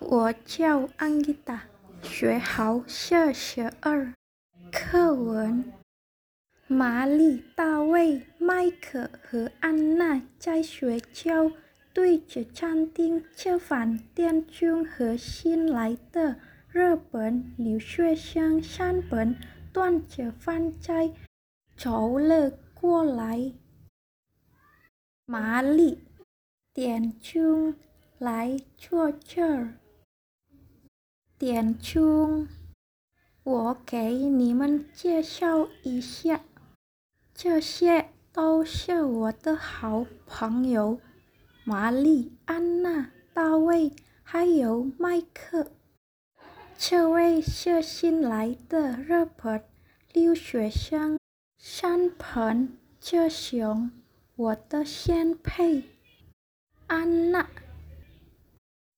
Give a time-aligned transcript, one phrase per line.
[0.00, 1.64] 我叫安吉达，
[2.02, 4.12] 学号四十二。
[4.70, 5.72] 课文：
[6.66, 11.50] 玛丽、大卫、迈克和安娜在学校
[11.92, 13.98] 对着餐厅吃饭。
[14.14, 16.36] 店中和新来的
[16.70, 19.36] 日本留学生山本
[19.72, 21.12] 端着饭菜
[21.76, 23.52] 走了过来。
[25.24, 26.04] 玛丽，
[26.72, 27.74] 点钟，
[28.18, 29.74] 来坐这儿。
[31.36, 32.46] 点钟，
[33.42, 36.40] 我给你们介绍一下，
[37.34, 41.00] 这些都是我的好朋友，
[41.64, 45.72] 玛丽、安娜、大卫，还有麦克。
[46.78, 49.64] 这位是新来的日本
[50.12, 51.18] 留学生
[51.58, 53.90] 山本这熊，
[54.36, 55.82] 我的先配，
[56.86, 57.50] 安娜，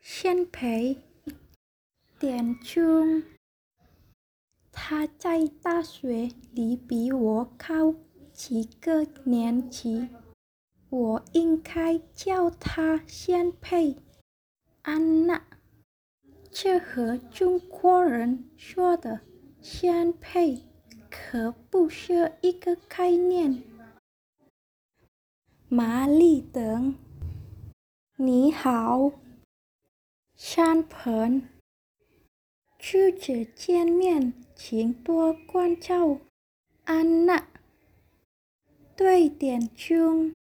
[0.00, 0.96] 先辈。
[2.22, 3.24] 点钟，
[4.70, 7.96] 他在大学里比我高
[8.32, 10.08] 几个年级，
[10.88, 13.96] 我应该叫他先辈。
[14.82, 15.42] 安娜，
[16.48, 19.22] 这和中国人说的
[19.60, 20.62] 先辈
[21.10, 23.64] 可不是一个概念。
[25.68, 26.94] 玛丽等，
[28.14, 29.10] 你好，
[30.36, 31.48] 山盆。
[32.84, 36.18] 初次见面，请多关照。
[36.82, 37.46] 安娜，
[38.96, 40.34] 对点钟。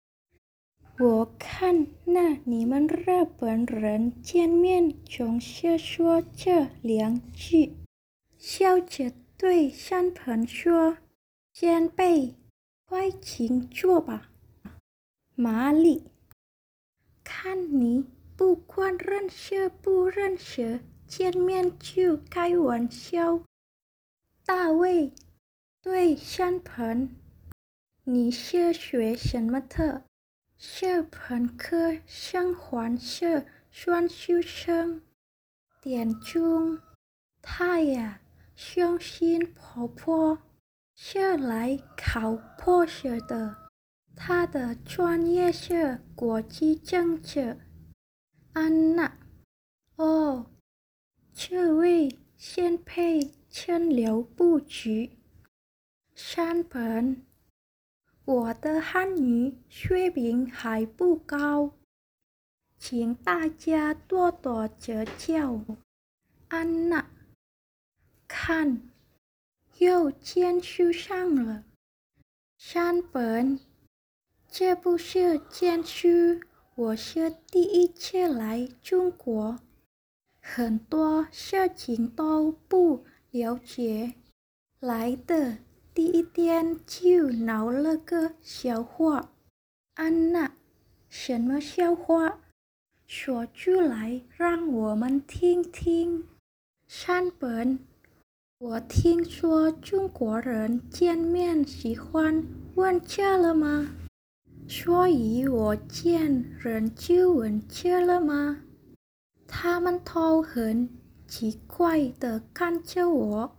[0.98, 7.76] 我看那你们日本人见面总是说这两句。
[8.38, 10.96] 笑着对山本说
[11.52, 12.36] ：“先辈，
[12.86, 14.30] 快请坐吧。”
[15.36, 16.04] 玛丽，
[17.22, 20.80] 看你不管认识不认识。
[21.10, 23.42] 见面就开玩笑。
[24.46, 25.12] 大卫，
[25.82, 27.16] 对山盆，
[28.04, 30.04] 你是学什么的？
[30.56, 35.02] 是本科生还是双修生？
[35.82, 36.78] 点钟，
[37.42, 38.20] 他呀，
[38.54, 40.38] 相信婆婆
[40.94, 43.56] 是来考博士的，
[44.14, 47.58] 他的专业是国际政治。
[48.52, 49.18] 安娜，
[49.96, 50.46] 哦。
[51.42, 55.16] 这位先辈千流不举。
[56.14, 57.24] 山本，
[58.26, 61.72] 我的汉语水平还不高，
[62.76, 65.64] 请大家多多指教。
[66.48, 67.08] 安娜，
[68.28, 68.90] 看，
[69.78, 71.64] 又见书上了。
[72.58, 73.58] 山本，
[74.46, 76.38] 这不是见书，
[76.74, 79.58] 我是第一次来中国。
[80.40, 84.14] 很多事情都不了解，
[84.80, 85.58] 来的
[85.94, 89.30] 第一天就闹了个笑话。
[89.94, 90.52] 安娜，
[91.08, 92.38] 什么笑话？
[93.06, 96.24] 说出来让我们听听。
[96.88, 97.78] 山本，
[98.58, 103.94] 我听说中国人见面喜欢问吃了吗？
[104.66, 108.62] 所以我见人就问吃了吗？
[109.52, 110.88] 他们都很
[111.26, 113.56] 奇怪地看着我，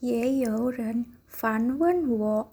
[0.00, 2.52] 也有人反问我：“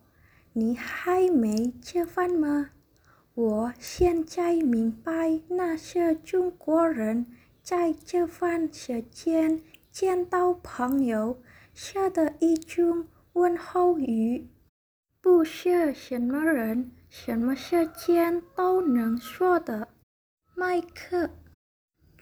[0.53, 2.69] 你还没吃饭吗？”
[3.35, 7.25] 我现在明白，那些中国人
[7.61, 9.61] 在吃饭时间
[9.91, 11.37] 见到朋友
[11.73, 14.47] 说的一种问候语，
[15.19, 19.89] 不是什么人、什么时间都能说的。
[20.55, 21.29] 麦克。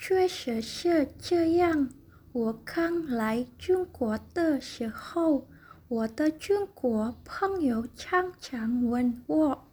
[0.05, 1.87] 确实是这样。
[2.33, 5.47] 我刚来中国的时候，
[5.87, 9.63] 我的中国朋友常常问我：“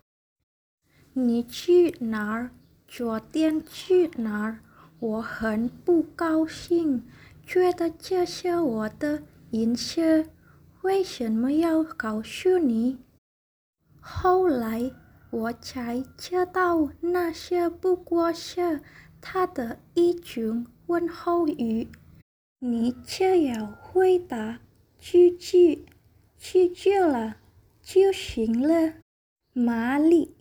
[1.14, 2.52] 你去哪儿？
[2.86, 4.60] 昨天去哪儿？”
[5.00, 7.04] 我很不高兴，
[7.44, 10.26] 觉得这是我的隐私，
[10.82, 12.98] 为什么要告诉你？
[13.98, 14.92] 后来
[15.30, 18.80] 我才知道，那些不过是……
[19.20, 21.88] 他的一种问候语，
[22.58, 24.60] 你只要回答
[24.98, 25.84] 句句，
[26.38, 27.36] 记住了
[27.82, 28.94] 就行了。
[29.52, 30.34] 玛丽，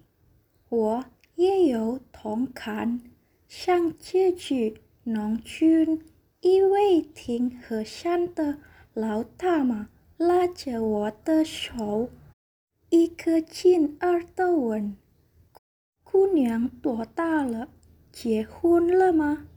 [0.69, 1.05] 我
[1.35, 3.01] 也有同感。
[3.47, 5.99] 像这句，农村
[6.41, 8.59] 一位挺和善的
[8.93, 12.09] 老大妈拉着我的手，
[12.89, 14.95] 一颗劲儿的问
[16.03, 17.69] ：“姑娘多大了？”
[18.11, 19.47] 结婚了吗？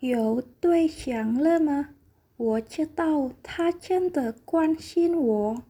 [0.00, 1.90] 有对象了吗？
[2.36, 5.62] 我知道他真的关心我，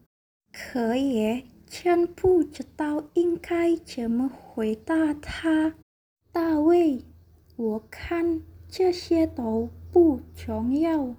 [0.52, 5.75] 可也真不知道应该怎么回答他。
[6.32, 7.04] 大卫，
[7.54, 11.14] 我看这些都不重要。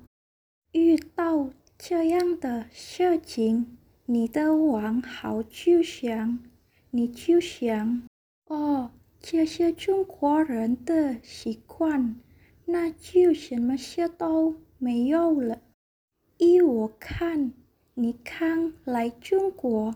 [0.73, 6.39] 遇到这样的事情，你的往好就想，
[6.91, 8.03] 你就想，
[8.47, 8.91] 哦，
[9.29, 12.15] 这些中国人的习惯，
[12.63, 14.55] 那就什么事都。
[14.77, 15.61] 没有了。
[16.37, 17.51] 依我看，
[17.95, 19.93] 你看来中国，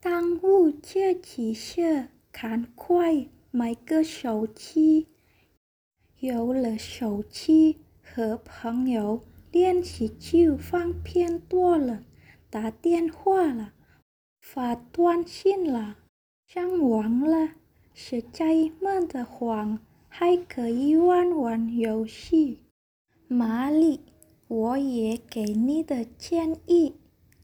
[0.00, 5.06] 当务这几事，赶快买个手机。
[6.18, 9.22] 有了手机，和朋友
[9.52, 12.02] 联系就方便多了，
[12.50, 13.72] 打电话了，
[14.40, 15.98] 发短信了，
[16.48, 17.50] 上网了，
[17.94, 19.78] 实在闷得慌，
[20.08, 22.60] 还可以玩玩游戏。
[23.28, 24.00] 玛丽，
[24.48, 26.96] 我也给你的建议：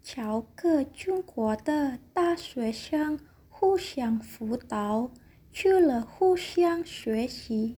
[0.02, 3.18] 找个中国的大学生
[3.48, 5.10] 互相辅导，
[5.52, 7.76] 除了互相学习，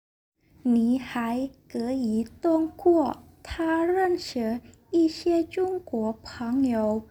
[0.62, 7.08] 你还可以通过他认识一些中国朋友，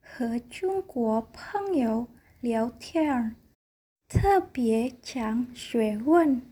[0.00, 2.06] 和中国朋友
[2.40, 3.36] 聊天，
[4.14, 6.42] 特别强学问。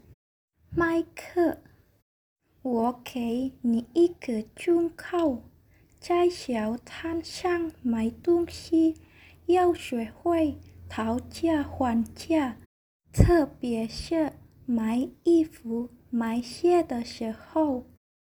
[0.71, 1.59] 麦克。
[2.63, 5.43] 我给你一个忠告：
[6.01, 8.95] 在小摊上买东西
[9.45, 10.57] 要学会
[10.89, 12.57] 讨价还价，
[13.13, 14.33] 特别是
[14.65, 17.85] 买衣服、买鞋的时候。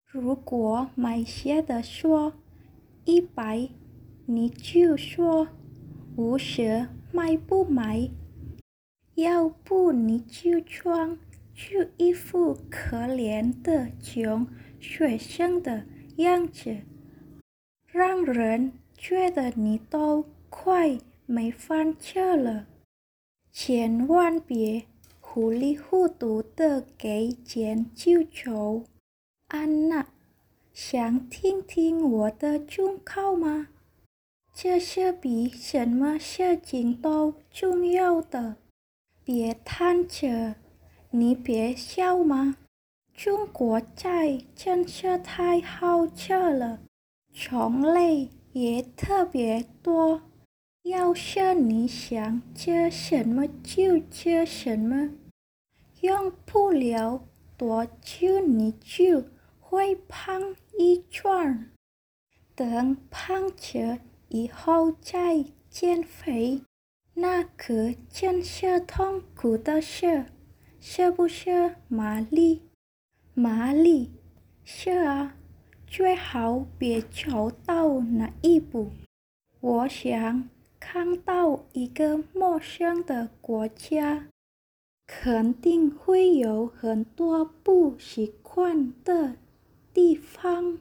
[0.07, 2.33] 如果买鞋的说
[3.05, 3.69] 一百，
[4.27, 5.47] 你就说
[6.17, 8.11] 五十，买不买？
[9.21, 11.19] 要不你就装。
[11.53, 14.47] 就一副可怜的穷
[14.81, 15.85] 学生的
[16.17, 16.79] 样子，
[17.87, 22.67] 让人觉得你都快没饭吃了。
[23.53, 24.87] 千万别
[25.21, 28.85] 糊里糊涂的给钱就走。
[29.49, 30.07] 安娜，
[30.73, 33.69] 想听听我的忠告吗？
[34.55, 38.57] 这是比什么事情都重要的。
[39.33, 40.57] 别贪吃。
[41.13, 42.57] 你别笑嘛，
[43.15, 46.81] 中国菜真是太好吃了，
[47.33, 50.21] 种类也特别多。
[50.83, 55.11] 要是你想吃什么就吃什么，
[56.01, 57.25] 用不了
[57.57, 59.23] 多久你就
[59.61, 61.71] 会胖一圈。
[62.57, 66.63] 等胖起以后再减肥，
[67.21, 70.25] 那可真是痛苦的事。
[70.81, 72.63] 是不是玛丽？
[73.35, 74.11] 玛丽，
[74.65, 75.37] 是啊，
[75.87, 78.91] 最好别走到那一步。
[79.61, 84.29] 我想看到一个陌生的国家，
[85.07, 89.37] 肯定会有很多不习惯的
[89.93, 90.79] 地方。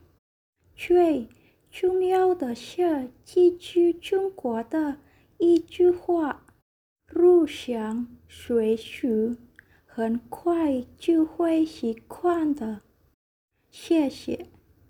[0.74, 1.28] 最
[1.70, 4.96] 重要的是记住中国的
[5.40, 6.46] 一句话：
[7.08, 9.36] 入乡随俗。
[9.92, 12.82] 很快就会习惯的，
[13.70, 14.48] 谢谢。